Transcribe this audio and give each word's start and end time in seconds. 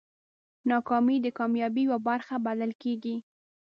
ناکامي 0.69 1.17
د 1.21 1.27
کامیابۍ 1.37 1.83
یوه 1.87 1.99
برخه 2.07 2.35
بلل 2.45 2.71
کېږي. 2.83 3.15